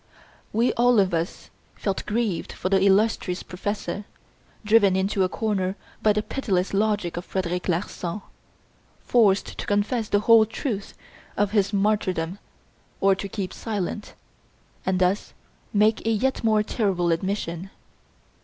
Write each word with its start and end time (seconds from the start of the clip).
We 0.51 0.73
all 0.73 0.99
of 0.99 1.13
us 1.13 1.51
felt 1.75 2.07
grieved 2.07 2.53
for 2.53 2.69
the 2.69 2.81
illustrious 2.81 3.43
professor, 3.43 4.05
driven 4.65 4.95
into 4.95 5.23
a 5.23 5.29
corner 5.29 5.75
by 6.01 6.11
the 6.13 6.23
pitiless 6.23 6.73
logic 6.73 7.17
of 7.17 7.25
Frederic 7.25 7.67
Larsan, 7.69 8.23
forced 9.05 9.59
to 9.59 9.67
confess 9.67 10.09
the 10.09 10.21
whole 10.21 10.47
truth 10.47 10.95
of 11.37 11.51
his 11.51 11.71
martyrdom 11.71 12.39
or 12.99 13.13
to 13.13 13.29
keep 13.29 13.53
silent, 13.53 14.15
and 14.87 14.97
thus 14.97 15.35
make 15.71 16.03
a 16.07 16.09
yet 16.09 16.43
more 16.43 16.63
terrible 16.63 17.11
admission. 17.11 17.69